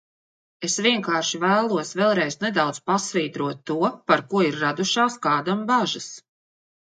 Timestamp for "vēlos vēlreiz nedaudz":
1.43-2.79